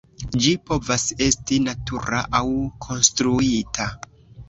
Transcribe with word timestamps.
Ĝi 0.45 0.53
povas 0.69 1.03
esti 1.27 1.59
natura 1.67 2.25
aŭ 2.41 2.45
konstruita. 2.89 3.93